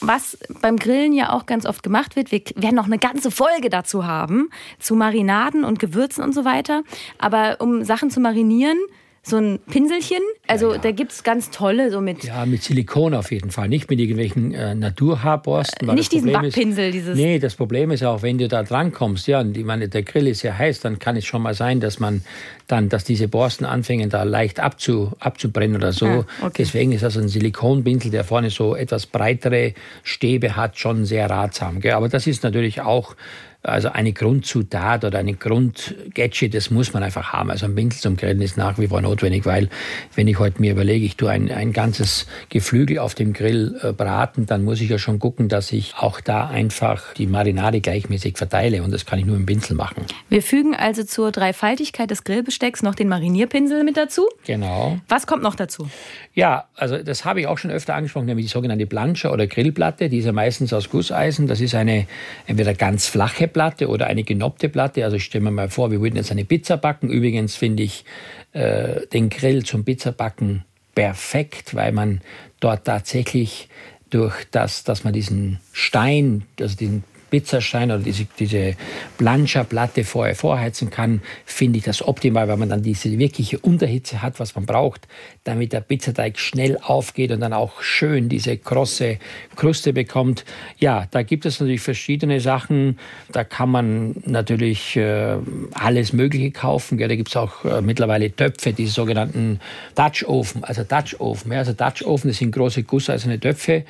[0.00, 3.70] Was beim Grillen ja auch ganz oft gemacht wird, wir werden noch eine ganze Folge
[3.70, 6.82] dazu haben, zu Marinaden und Gewürzen und so weiter.
[7.18, 8.78] Aber um Sachen zu marinieren,
[9.26, 10.20] so ein Pinselchen.
[10.46, 10.80] Also ja, ja.
[10.82, 12.24] da gibt es ganz tolle, so mit.
[12.24, 13.68] Ja, mit Silikon auf jeden Fall.
[13.68, 15.94] Nicht mit irgendwelchen äh, Naturhaarborsten.
[15.94, 17.16] Nicht diesen Problem Backpinsel, ist, dieses.
[17.16, 20.28] Nee, das Problem ist auch, wenn du da drankommst, ja, und ich meine, der Grill
[20.28, 22.22] ist ja heiß, dann kann es schon mal sein, dass man
[22.66, 26.06] dann, dass diese Borsten anfangen, da leicht abzu, abzubrennen oder so.
[26.06, 26.54] Ah, okay.
[26.58, 31.80] Deswegen ist also ein Silikonpinsel, der vorne so etwas breitere Stäbe hat, schon sehr ratsam.
[31.80, 31.92] Gell?
[31.92, 33.16] Aber das ist natürlich auch
[33.64, 37.50] also eine Grundzutat oder eine Grundgadget, das muss man einfach haben.
[37.50, 39.70] Also ein Pinsel zum Grillen ist nach wie vor notwendig, weil
[40.14, 43.92] wenn ich heute mir überlege, ich tue ein, ein ganzes Geflügel auf dem Grill äh,
[43.92, 48.36] braten, dann muss ich ja schon gucken, dass ich auch da einfach die Marinade gleichmäßig
[48.36, 50.04] verteile und das kann ich nur im Pinsel machen.
[50.28, 54.28] Wir fügen also zur Dreifaltigkeit des Grillbestecks noch den Marinierpinsel mit dazu.
[54.44, 54.98] Genau.
[55.08, 55.88] Was kommt noch dazu?
[56.34, 60.10] Ja, also das habe ich auch schon öfter angesprochen, nämlich die sogenannte Plancha oder Grillplatte,
[60.10, 61.46] die ist ja meistens aus Gusseisen.
[61.46, 62.06] Das ist eine
[62.46, 65.02] entweder ganz flache Platte oder eine genoppte Platte.
[65.04, 67.08] Also ich stelle mir mal vor, wir würden jetzt eine Pizza backen.
[67.08, 68.04] Übrigens finde ich
[68.52, 70.64] äh, den Grill zum Pizzabacken
[70.94, 72.20] perfekt, weil man
[72.60, 73.68] dort tatsächlich
[74.10, 78.76] durch das, dass man diesen Stein, also diesen Pizzastein oder diese, diese
[79.18, 84.38] Plancha-Platte vorher vorheizen kann, finde ich das optimal, weil man dann diese wirkliche Unterhitze hat,
[84.38, 85.08] was man braucht,
[85.42, 89.18] damit der Pizzateig schnell aufgeht und dann auch schön diese krosse
[89.56, 90.44] Kruste bekommt.
[90.78, 93.00] Ja, da gibt es natürlich verschiedene Sachen.
[93.32, 95.36] Da kann man natürlich äh,
[95.72, 97.00] alles Mögliche kaufen.
[97.00, 99.58] Ja, da gibt es auch äh, mittlerweile Töpfe, diese sogenannten
[99.96, 100.62] Dutch-Ofen.
[100.62, 101.50] Also Dutch-Ofen.
[101.50, 103.82] Ja, also Dutch-Ofen, das sind große gusseiserne Töpfe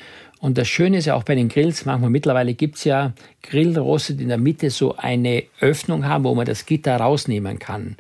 [0.45, 4.13] und das Schöne ist ja auch bei den Grills, manchmal mittlerweile gibt es ja Grillroste,
[4.13, 7.97] die in der Mitte so eine Öffnung haben, wo man das Gitter rausnehmen kann.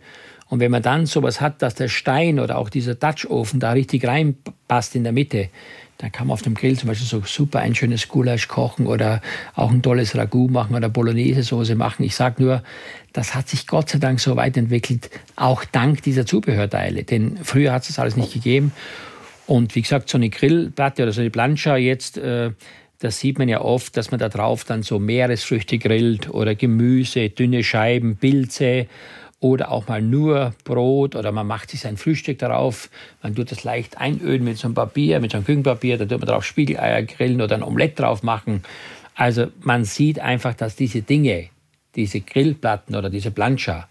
[0.50, 4.06] Und wenn man dann sowas hat, dass der Stein oder auch dieser Dutch-Ofen da richtig
[4.06, 5.48] reinpasst in der Mitte,
[5.96, 9.22] dann kann man auf dem Grill zum Beispiel so super ein schönes Gulasch kochen oder
[9.54, 12.02] auch ein tolles Ragout machen oder Bolognese-Soße machen.
[12.02, 12.62] Ich sage nur,
[13.14, 17.04] das hat sich Gott sei Dank so weit entwickelt, auch dank dieser Zubehörteile.
[17.04, 18.72] Denn früher hat es das alles nicht gegeben.
[19.46, 22.52] Und wie gesagt, so eine Grillplatte oder so eine Plancha jetzt, äh,
[23.00, 27.28] das sieht man ja oft, dass man da drauf dann so Meeresfrüchte grillt oder Gemüse,
[27.28, 28.86] dünne Scheiben, Pilze
[29.40, 32.88] oder auch mal nur Brot oder man macht sich sein Frühstück darauf.
[33.22, 36.20] Man tut das leicht einölen mit so einem Papier, mit so einem Küchenpapier, da tut
[36.20, 38.62] man drauf Spiegeleier grillen oder ein Omelett drauf machen.
[39.14, 41.48] Also man sieht einfach, dass diese Dinge,
[41.94, 43.86] diese Grillplatten oder diese Plancha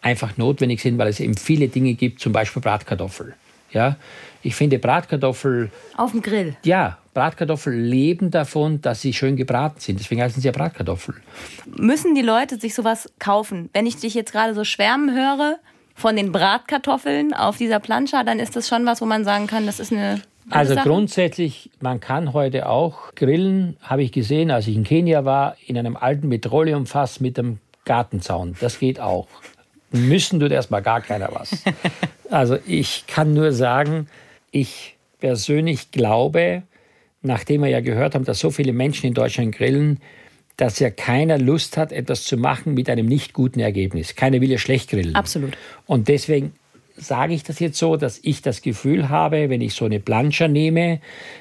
[0.00, 3.34] einfach notwendig sind, weil es eben viele Dinge gibt, zum Beispiel Bratkartoffel.
[3.72, 3.96] Ja,
[4.44, 5.70] ich finde Bratkartoffel.
[5.96, 6.54] Auf dem Grill.
[6.64, 9.98] Ja, Bratkartoffeln leben davon, dass sie schön gebraten sind.
[9.98, 11.18] Deswegen heißen sie ja Bratkartoffeln.
[11.76, 13.70] Müssen die Leute sich sowas kaufen?
[13.72, 15.56] Wenn ich dich jetzt gerade so schwärmen höre
[15.94, 19.64] von den Bratkartoffeln auf dieser Plancha, dann ist das schon was, wo man sagen kann,
[19.64, 24.76] das ist eine also grundsätzlich, man kann heute auch grillen, habe ich gesehen, als ich
[24.76, 28.54] in Kenia war, in einem alten Petroleumfass mit einem Gartenzaun.
[28.60, 29.26] Das geht auch.
[29.90, 31.62] Müssen tut erstmal gar keiner was.
[32.30, 34.08] Also ich kann nur sagen,
[34.54, 36.62] ich persönlich glaube,
[37.22, 39.98] nachdem wir ja gehört haben, dass so viele Menschen in Deutschland grillen,
[40.56, 44.14] dass ja keiner Lust hat, etwas zu machen mit einem nicht guten Ergebnis.
[44.14, 45.16] Keiner will ja schlecht grillen.
[45.16, 45.54] Absolut.
[45.86, 46.52] Und deswegen
[46.96, 50.46] sage ich das jetzt so, dass ich das Gefühl habe, wenn ich so eine Planscher
[50.46, 51.00] nehme,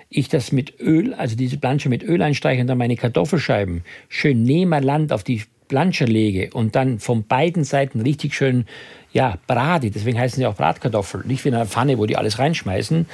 [0.09, 4.41] ich das mit Öl, also diese Planscher mit Öl einstreiche und dann meine Kartoffelscheiben schön
[4.43, 5.43] nebeneinander auf die
[5.73, 8.65] Planscher lege und dann von beiden Seiten richtig schön
[9.11, 12.37] ja, brate, deswegen heißen sie auch Bratkartoffeln, nicht wie in einer Pfanne, wo die alles
[12.37, 13.07] reinschmeißen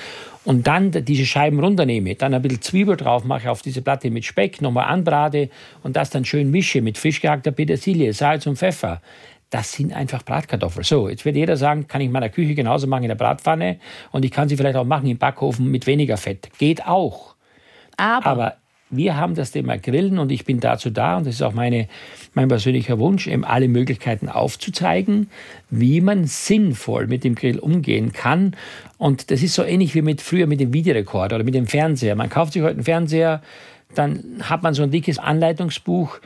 [0.44, 4.26] und dann diese Scheiben runternehme, dann ein bisschen Zwiebel drauf mache auf diese Platte mit
[4.26, 5.50] Speck, nochmal anbrate
[5.84, 9.02] und das dann schön mische mit frisch gehackter Petersilie, Salz und Pfeffer.
[9.50, 10.84] Das sind einfach Bratkartoffeln.
[10.84, 13.80] So, jetzt wird jeder sagen, kann ich in meiner Küche genauso machen in der Bratpfanne
[14.12, 16.50] und ich kann sie vielleicht auch machen im Backofen mit weniger Fett.
[16.58, 17.36] Geht auch.
[17.96, 18.56] Aber, Aber
[18.90, 21.88] wir haben das Thema Grillen und ich bin dazu da und das ist auch meine,
[22.34, 25.30] mein persönlicher Wunsch, eben alle Möglichkeiten aufzuzeigen,
[25.70, 28.56] wie man sinnvoll mit dem Grill umgehen kann.
[28.98, 32.16] Und das ist so ähnlich wie mit früher mit dem Videorekorder oder mit dem Fernseher.
[32.16, 33.42] Man kauft sich heute einen Fernseher,
[33.96, 36.20] dann hat man so ein dickes Anleitungsbuch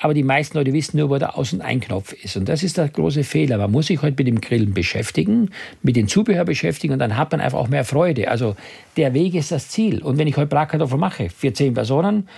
[0.00, 2.36] aber die meisten Leute wissen nur, wo der Aus- und Einknopf ist.
[2.36, 3.58] Und das ist der große Fehler.
[3.58, 5.50] Man muss sich heute mit dem Grillen beschäftigen,
[5.82, 8.30] mit dem Zubehör beschäftigen und dann hat man einfach auch mehr Freude.
[8.30, 8.54] Also
[8.96, 10.00] der Weg ist das Ziel.
[10.02, 12.28] Und wenn ich heute Bratkartoffeln mache für zehn Personen,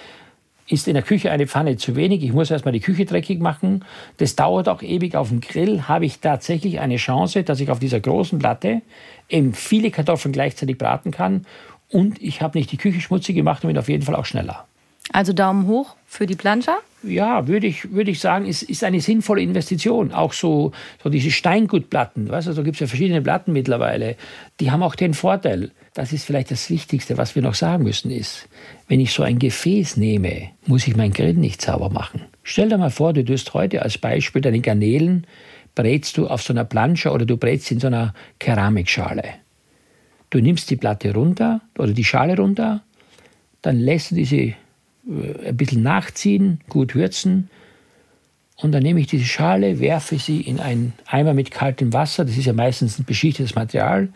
[0.69, 2.23] ist in der Küche eine Pfanne zu wenig.
[2.23, 3.85] Ich muss erstmal die Küche dreckig machen.
[4.19, 5.17] Das dauert auch ewig.
[5.17, 8.81] Auf dem Grill habe ich tatsächlich eine Chance, dass ich auf dieser großen Platte
[9.29, 11.45] eben viele Kartoffeln gleichzeitig braten kann.
[11.89, 14.67] Und ich habe nicht die Küche schmutzig gemacht und bin auf jeden Fall auch schneller.
[15.13, 16.79] Also Daumen hoch für die Planscher?
[17.03, 20.13] Ja, würde ich, würde ich sagen, ist, ist eine sinnvolle Investition.
[20.13, 24.17] Auch so, so diese Steingutplatten, weißt du, da gibt es ja verschiedene Platten mittlerweile,
[24.61, 28.11] die haben auch den Vorteil, das ist vielleicht das Wichtigste, was wir noch sagen müssen,
[28.11, 28.49] ist,
[28.87, 32.23] wenn ich so ein Gefäß nehme, muss ich mein Grill nicht sauber machen.
[32.43, 35.27] Stell dir mal vor, du tust heute als Beispiel deine Garnelen,
[35.75, 39.25] brätst du auf so einer Plansche oder du brätst in so einer Keramikschale.
[40.29, 42.83] Du nimmst die Platte runter oder die Schale runter,
[43.63, 44.55] dann lässt du diese
[45.11, 47.51] ein bisschen nachziehen, gut würzen.
[48.57, 52.25] Und dann nehme ich diese Schale, werfe sie in einen Eimer mit kaltem Wasser.
[52.25, 54.11] Das ist ja meistens ein beschichtetes Material.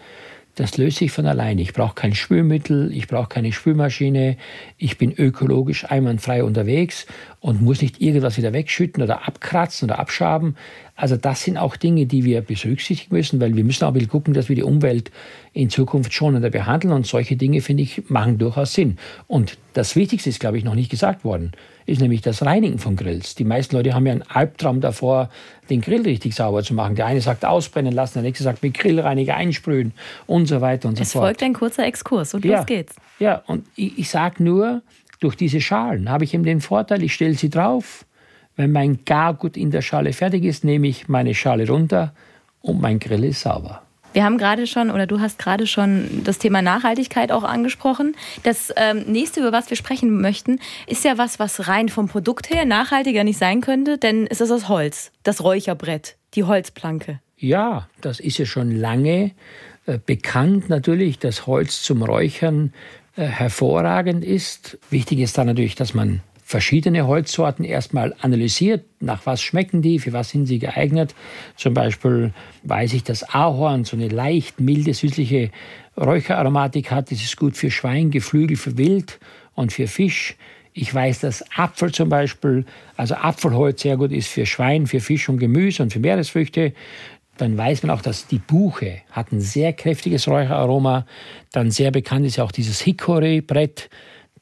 [0.57, 1.63] Das löst sich von alleine.
[1.63, 4.37] Ich brauche kein Spülmittel, ich brauche keine Spülmaschine.
[4.79, 7.07] Ich bin ökologisch einwandfrei unterwegs
[7.41, 10.57] und muss nicht irgendwas wieder wegschütten oder abkratzen oder abschaben.
[10.97, 14.11] Also das sind auch Dinge, die wir berücksichtigen müssen, weil wir müssen auch ein bisschen
[14.11, 15.11] gucken, dass wir die Umwelt
[15.53, 16.93] in Zukunft schonender behandeln.
[16.93, 18.99] Und solche Dinge, finde ich, machen durchaus Sinn.
[19.27, 21.51] Und das Wichtigste ist, glaube ich, noch nicht gesagt worden,
[21.87, 23.35] ist nämlich das Reinigen von Grills.
[23.35, 25.31] Die meisten Leute haben ja einen Albtraum davor,
[25.69, 26.95] den Grill richtig sauber zu machen.
[26.95, 29.93] Der eine sagt ausbrennen lassen, der nächste sagt mit Grillreiniger einsprühen
[30.27, 31.25] und so weiter und so es fort.
[31.25, 32.95] Es folgt ein kurzer Exkurs und ja, los geht's.
[33.19, 34.83] Ja, und ich, ich sage nur,
[35.19, 38.05] durch diese Schalen habe ich eben den Vorteil, ich stelle sie drauf.
[38.57, 42.13] Wenn mein Gargut in der Schale fertig ist, nehme ich meine Schale runter
[42.61, 43.83] und mein Grill ist sauber.
[44.15, 48.15] Wir haben gerade schon, oder du hast gerade schon das Thema Nachhaltigkeit auch angesprochen.
[48.45, 52.49] Das ähm, nächste, über was wir sprechen möchten, ist ja was, was rein vom Produkt
[52.49, 57.19] her nachhaltiger nicht sein könnte, denn es ist aus Holz, das Räucherbrett, die Holzplanke.
[57.37, 59.33] Ja, das ist ja schon lange
[59.87, 62.73] äh, bekannt natürlich, dass Holz zum Räuchern
[63.17, 64.79] äh, hervorragend ist.
[64.91, 70.13] Wichtig ist dann natürlich, dass man verschiedene Holzsorten erstmal analysiert, nach was schmecken die, für
[70.13, 71.15] was sind sie geeignet.
[71.57, 75.51] Zum Beispiel weiß ich, dass Ahorn so eine leicht milde, süßliche
[75.97, 77.11] Räucheraromatik hat.
[77.11, 79.19] Das ist gut für Schwein, Geflügel, für Wild
[79.55, 80.37] und für Fisch.
[80.75, 85.29] Ich weiß, dass Apfel zum Beispiel, also Apfelholz sehr gut ist für Schwein, für Fisch
[85.31, 86.75] und Gemüse und für Meeresfrüchte.
[87.39, 91.07] dann weiß man auch, dass die Buche hat ein sehr kräftiges Räucheraroma.
[91.53, 93.89] Dann sehr bekannt ist ja auch dieses Hickory-Brett.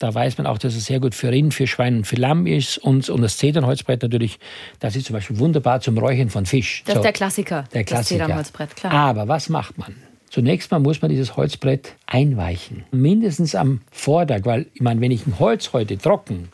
[0.03, 2.49] Da weiß man auch, dass es sehr gut für Rind, für Schwein und für Lamm
[2.49, 2.77] ist.
[2.77, 4.41] Und, und das Zedernholzbrett natürlich,
[4.81, 6.83] das ist zum Beispiel wunderbar zum Räuchern von Fisch.
[6.85, 7.65] Das so, ist der Klassiker.
[7.73, 8.19] Der Klassiker.
[8.19, 8.93] Das Zedernholzbrett, klar.
[8.93, 9.95] Aber was macht man?
[10.29, 12.85] Zunächst mal muss man dieses Holzbrett einweichen.
[12.91, 16.49] Mindestens am Vortag, weil ich meine, wenn ich ein Holz heute trocken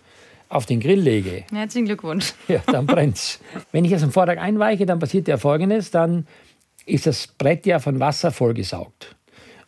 [0.50, 1.44] auf den Grill lege.
[1.50, 2.34] Herzlichen Glückwunsch.
[2.48, 3.40] Ja, dann brennt's.
[3.72, 6.26] wenn ich es am Vortag einweiche, dann passiert ja Folgendes: Dann
[6.84, 9.16] ist das Brett ja von Wasser vollgesaugt.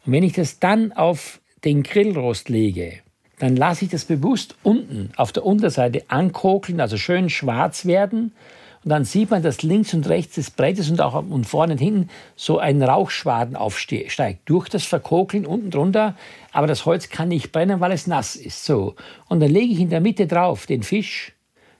[0.05, 3.01] Und wenn ich das dann auf den Grillrost lege,
[3.41, 8.33] dann lasse ich das bewusst unten auf der Unterseite ankokeln, also schön schwarz werden.
[8.85, 11.79] Und dann sieht man, dass links und rechts des Brettes und auch und vorne und
[11.79, 14.41] hinten so ein Rauchschwaden aufsteigt.
[14.45, 16.15] Durch das Verkokeln unten drunter.
[16.53, 18.65] Aber das Holz kann nicht brennen, weil es nass ist.
[18.65, 18.95] So.
[19.29, 21.33] Und dann lege ich in der Mitte drauf den Fisch.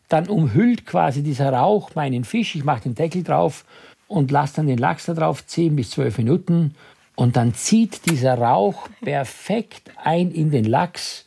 [0.09, 2.55] Dann umhüllt quasi dieser Rauch meinen Fisch.
[2.55, 3.65] Ich mache den Deckel drauf
[4.09, 6.75] und lasse dann den Lachs da drauf, 10 bis 12 Minuten.
[7.17, 11.25] Und dann zieht dieser Rauch perfekt ein in den Lachs.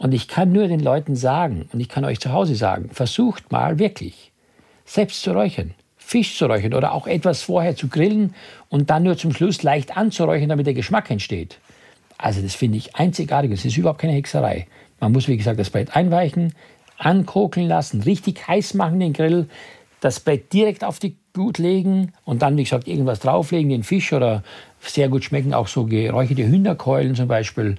[0.00, 3.52] Und ich kann nur den Leuten sagen, und ich kann euch zu Hause sagen, versucht
[3.52, 4.32] mal wirklich,
[4.86, 8.34] selbst zu räuchern, Fisch zu räuchern oder auch etwas vorher zu grillen
[8.70, 11.58] und dann nur zum Schluss leicht anzuräuchern, damit der Geschmack entsteht.
[12.16, 13.50] Also das finde ich einzigartig.
[13.50, 14.66] Das ist überhaupt keine Hexerei.
[15.00, 16.54] Man muss, wie gesagt, das Brett einweichen,
[16.96, 19.50] ankokeln lassen, richtig heiß machen den Grill,
[20.00, 24.14] das Brett direkt auf die Gut legen und dann, wie gesagt, irgendwas drauflegen, den Fisch
[24.14, 24.44] oder
[24.80, 27.76] sehr gut schmecken auch so geräucherte Hühnerkeulen zum Beispiel.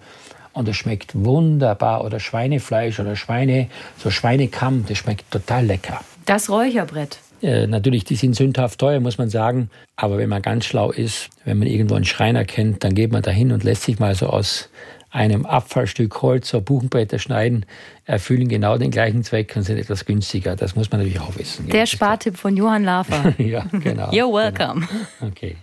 [0.54, 2.04] Und das schmeckt wunderbar.
[2.04, 6.02] Oder Schweinefleisch oder Schweine, so Schweinekamm, das schmeckt total lecker.
[6.26, 7.20] Das Räucherbrett.
[7.42, 9.70] Äh, natürlich, die sind sündhaft teuer, muss man sagen.
[9.96, 13.22] Aber wenn man ganz schlau ist, wenn man irgendwo einen Schreiner kennt, dann geht man
[13.22, 14.70] da hin und lässt sich mal so aus
[15.10, 17.66] einem Abfallstück Holz so Buchenbretter schneiden,
[18.06, 20.56] erfüllen genau den gleichen Zweck und sind etwas günstiger.
[20.56, 21.68] Das muss man natürlich auch wissen.
[21.68, 23.34] Der Spartipp von Johann Lafer.
[23.42, 24.10] ja, genau.
[24.12, 24.88] You're welcome.
[24.88, 25.32] Genau.
[25.32, 25.58] Okay.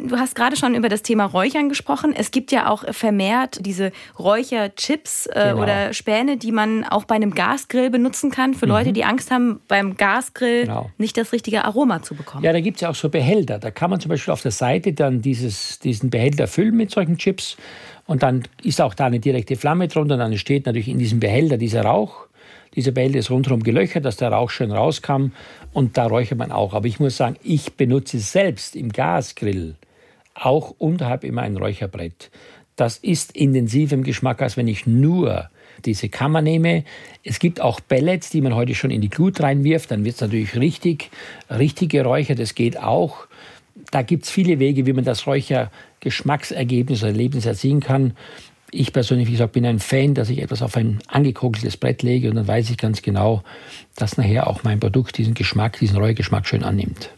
[0.00, 2.14] Du hast gerade schon über das Thema Räuchern gesprochen.
[2.16, 5.62] Es gibt ja auch vermehrt diese Räucherchips äh, genau.
[5.62, 8.72] oder Späne, die man auch bei einem Gasgrill benutzen kann, für mhm.
[8.72, 10.90] Leute, die Angst haben, beim Gasgrill genau.
[10.98, 12.44] nicht das richtige Aroma zu bekommen.
[12.44, 13.58] Ja, da gibt es ja auch so Behälter.
[13.58, 17.18] Da kann man zum Beispiel auf der Seite dann dieses, diesen Behälter füllen mit solchen
[17.18, 17.56] Chips.
[18.06, 20.14] Und dann ist auch da eine direkte Flamme drunter.
[20.14, 22.26] Und dann entsteht natürlich in diesem Behälter dieser Rauch.
[22.74, 25.32] Dieser Behälter ist rundherum gelöchert, dass der Rauch schön rauskam
[25.72, 26.72] und da räuchert man auch.
[26.74, 29.76] Aber ich muss sagen, ich benutze selbst im Gasgrill
[30.34, 32.30] auch unterhalb immer ein Räucherbrett.
[32.76, 35.50] Das ist intensiv im Geschmack, als wenn ich nur
[35.84, 36.84] diese Kammer nehme.
[37.24, 39.90] Es gibt auch Pellets, die man heute schon in die Glut reinwirft.
[39.90, 41.10] Dann wird es natürlich richtig,
[41.50, 42.38] richtig geräuchert.
[42.38, 43.26] Das geht auch.
[43.90, 48.14] Da gibt es viele Wege, wie man das Räuchergeschmacksergebnis oder Erlebnis erzielen kann.
[48.74, 52.30] Ich persönlich, wie gesagt, bin ein Fan, dass ich etwas auf ein angekokeltes Brett lege
[52.30, 53.42] und dann weiß ich ganz genau,
[53.96, 57.10] dass nachher auch mein Produkt diesen Geschmack, diesen Reuegeschmack schön annimmt.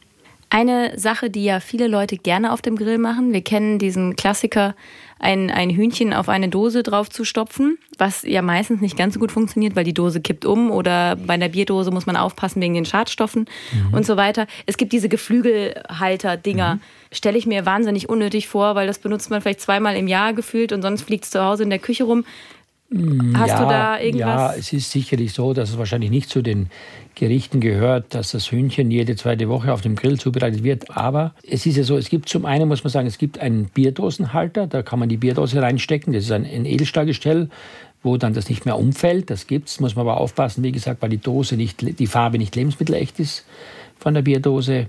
[0.55, 4.77] Eine Sache, die ja viele Leute gerne auf dem Grill machen, wir kennen diesen Klassiker,
[5.19, 9.21] ein, ein Hühnchen auf eine Dose drauf zu stopfen, was ja meistens nicht ganz so
[9.21, 12.75] gut funktioniert, weil die Dose kippt um oder bei einer Bierdose muss man aufpassen wegen
[12.75, 13.95] den Schadstoffen mhm.
[13.95, 14.47] und so weiter.
[14.67, 16.77] Es gibt diese Geflügelhalter-Dinger.
[16.77, 16.81] Mhm.
[17.11, 20.71] Stelle ich mir wahnsinnig unnötig vor, weil das benutzt man vielleicht zweimal im Jahr gefühlt
[20.71, 22.25] und sonst fliegt es zu Hause in der Küche rum.
[22.95, 24.27] Mm, Hast ja, du da irgendwas?
[24.27, 26.69] Ja, es ist sicherlich so, dass es wahrscheinlich nicht zu den
[27.17, 30.97] Gerichten gehört, dass das Hühnchen jede zweite Woche auf dem Grill zubereitet wird.
[30.97, 33.67] Aber es ist ja so, es gibt zum einen, muss man sagen, es gibt einen
[33.67, 36.13] Bierdosenhalter, da kann man die Bierdose reinstecken.
[36.13, 37.49] Das ist ein, ein Edelstahlgestell,
[38.05, 39.29] wo dann das nicht mehr umfällt.
[39.29, 42.55] Das gibt's, muss man aber aufpassen, wie gesagt, weil die Dose nicht, die Farbe nicht
[42.55, 43.45] lebensmittelecht ist
[43.99, 44.87] von der Bierdose.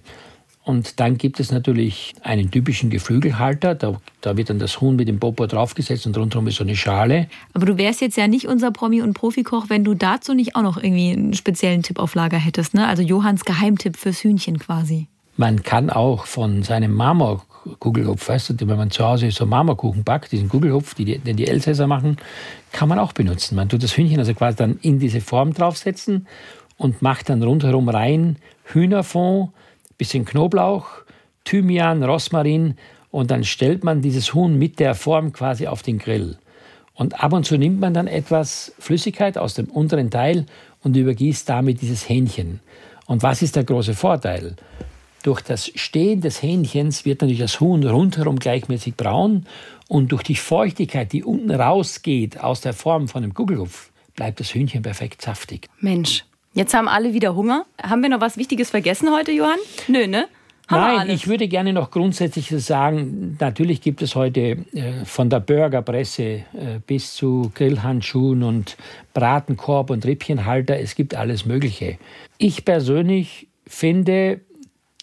[0.66, 3.76] Und dann gibt es natürlich einen typischen Geflügelhalter.
[3.76, 6.76] Da, da, wird dann das Huhn mit dem Popo draufgesetzt und rundherum ist so eine
[6.76, 7.28] Schale.
[7.54, 10.64] Aber du wärst jetzt ja nicht unser Promi- und Profikoch, wenn du dazu nicht auch
[10.64, 12.74] noch irgendwie einen speziellen Tipp auf Lager hättest.
[12.74, 12.88] Ne?
[12.88, 15.08] Also Johanns Geheimtipp fürs Hühnchen quasi.
[15.38, 20.32] Man kann auch von seinem Marmorkugelhupf, weißt du, wenn man zu Hause so Marmorkuchen backt,
[20.32, 22.18] diesen Kugelhupf, die, den die Elsässer machen,
[22.72, 23.56] kann man auch benutzen.
[23.56, 26.26] Man tut das Hühnchen also quasi dann in diese Form draufsetzen
[26.78, 29.52] und macht dann rundherum rein Hühnerfond,
[29.98, 30.88] bisschen Knoblauch,
[31.44, 32.76] Thymian, Rosmarin
[33.12, 36.38] und dann stellt man dieses Huhn mit der Form quasi auf den Grill.
[36.94, 40.46] Und ab und zu nimmt man dann etwas Flüssigkeit aus dem unteren Teil
[40.82, 42.62] und übergießt damit dieses Hähnchen.
[43.06, 44.56] Und was ist der große Vorteil?
[45.24, 49.46] Durch das Stehen des Hähnchens wird natürlich das Huhn rundherum gleichmäßig braun
[49.88, 54.54] und durch die Feuchtigkeit, die unten rausgeht aus der Form von dem Kugelhupf, bleibt das
[54.54, 55.68] Hühnchen perfekt saftig.
[55.80, 57.66] Mensch, Jetzt haben alle wieder Hunger.
[57.84, 59.60] Haben wir noch was Wichtiges vergessen heute, Johann?
[59.90, 60.26] Nö, ne?
[60.70, 65.42] Haben Nein, ich würde gerne noch grundsätzlich sagen, natürlich gibt es heute äh, von der
[65.42, 66.44] Burgerpresse äh,
[66.88, 68.78] bis zu Grillhandschuhen und
[69.14, 72.00] Bratenkorb und Rippchenhalter, es gibt alles Mögliche.
[72.38, 74.40] Ich persönlich finde,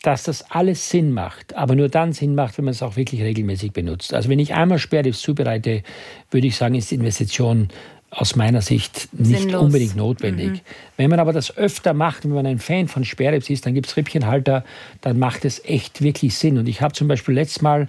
[0.03, 3.23] dass das alles Sinn macht, aber nur dann Sinn macht, wenn man es auch wirklich
[3.23, 4.15] regelmäßig benutzt.
[4.15, 5.83] Also wenn ich einmal Sperrdips zubereite,
[6.31, 7.69] würde ich sagen, ist die Investition
[8.15, 9.63] aus meiner Sicht nicht Sinnlos.
[9.63, 10.51] unbedingt notwendig.
[10.51, 10.61] Mhm.
[10.99, 13.87] Wenn man aber das öfter macht, wenn man ein Fan von Sperrdips ist, dann gibt
[13.87, 14.65] es Rippchenhalter,
[15.01, 16.59] dann macht es echt wirklich Sinn.
[16.59, 17.89] Und ich habe zum Beispiel letztes Mal,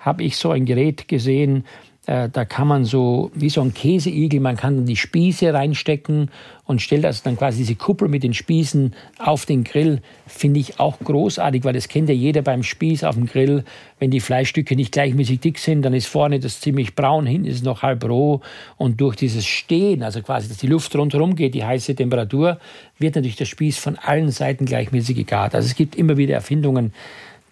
[0.00, 1.64] habe ich so ein Gerät gesehen,
[2.10, 6.28] da kann man so, wie so ein Käseigel, man kann die Spieße reinstecken
[6.64, 10.00] und stellt also dann quasi diese Kuppel mit den Spießen auf den Grill.
[10.26, 13.62] Finde ich auch großartig, weil das kennt ja jeder beim Spieß auf dem Grill.
[14.00, 17.58] Wenn die Fleischstücke nicht gleichmäßig dick sind, dann ist vorne das ziemlich braun, hinten ist
[17.58, 18.40] es noch halb roh.
[18.76, 22.58] Und durch dieses Stehen, also quasi, dass die Luft rundherum geht, die heiße Temperatur,
[22.98, 25.54] wird natürlich der Spieß von allen Seiten gleichmäßig gegart.
[25.54, 26.92] Also es gibt immer wieder Erfindungen,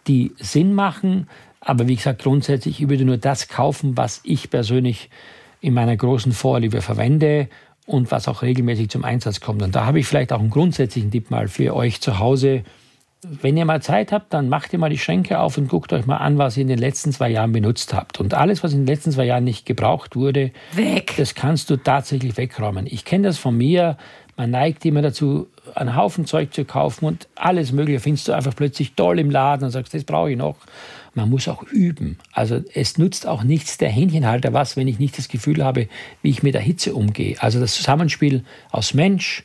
[0.09, 1.29] die Sinn machen.
[1.61, 5.11] Aber wie gesagt, grundsätzlich, ich würde nur das kaufen, was ich persönlich
[5.61, 7.49] in meiner großen Vorliebe verwende
[7.87, 9.63] und was auch regelmäßig zum Einsatz kommt.
[9.63, 12.63] Und da habe ich vielleicht auch einen grundsätzlichen Tipp mal für euch zu Hause.
[13.23, 16.07] Wenn ihr mal Zeit habt, dann macht ihr mal die Schränke auf und guckt euch
[16.07, 18.21] mal an, was ihr in den letzten zwei Jahren benutzt habt.
[18.21, 21.15] Und alles, was in den letzten zwei Jahren nicht gebraucht wurde, Weg.
[21.17, 22.87] das kannst du tatsächlich wegräumen.
[22.87, 23.97] Ich kenne das von mir.
[24.39, 28.57] Man neigt immer dazu, einen Haufen Zeug zu kaufen und alles Mögliche findest du einfach
[28.57, 30.57] plötzlich toll im Laden und sagst, das brauche ich noch
[31.19, 32.17] man muss auch üben.
[32.33, 35.89] Also es nutzt auch nichts der Hähnchenhalter was, wenn ich nicht das Gefühl habe,
[36.23, 37.37] wie ich mit der Hitze umgehe.
[37.43, 39.45] Also das Zusammenspiel aus Mensch,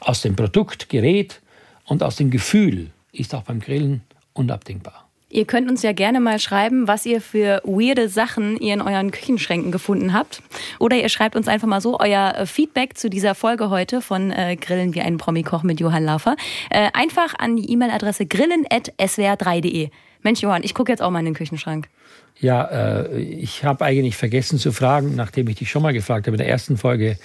[0.00, 1.40] aus dem Produkt, Gerät
[1.86, 4.02] und aus dem Gefühl ist auch beim Grillen
[4.32, 5.08] unabdingbar.
[5.32, 9.10] Ihr könnt uns ja gerne mal schreiben, was ihr für weirde Sachen ihr in euren
[9.10, 10.42] Küchenschränken gefunden habt.
[10.78, 14.30] Oder ihr schreibt uns einfach mal so euer äh, Feedback zu dieser Folge heute von
[14.30, 16.36] äh, Grillen wie ein Promi-Koch mit Johann Laufer.
[16.68, 19.88] Äh, einfach an die E-Mail-Adresse grillen.swr3.de.
[20.22, 21.88] Mensch, Johann, ich gucke jetzt auch mal in den Küchenschrank.
[22.38, 26.34] Ja, äh, ich habe eigentlich vergessen zu fragen, nachdem ich dich schon mal gefragt habe
[26.34, 27.16] in der ersten Folge,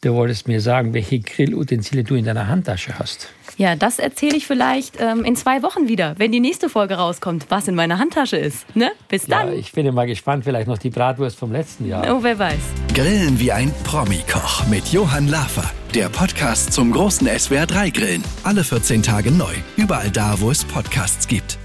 [0.00, 3.28] du wolltest mir sagen, welche Grillutensilien du in deiner Handtasche hast.
[3.56, 7.46] Ja, das erzähle ich vielleicht ähm, in zwei Wochen wieder, wenn die nächste Folge rauskommt,
[7.48, 8.64] was in meiner Handtasche ist.
[8.76, 8.92] Ne?
[9.08, 9.48] Bis dann.
[9.48, 12.04] Ja, ich bin mal gespannt, vielleicht noch die Bratwurst vom letzten Jahr.
[12.16, 12.60] Oh, wer weiß.
[12.94, 15.68] Grillen wie ein Promi-Koch mit Johann Lafer.
[15.94, 18.22] Der Podcast zum großen SWR3-Grillen.
[18.44, 19.54] Alle 14 Tage neu.
[19.76, 21.58] Überall da, wo es Podcasts gibt.